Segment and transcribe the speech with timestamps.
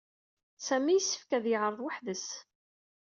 [0.65, 2.27] Sami yessefk ad yeɛreḍ weḥd-s.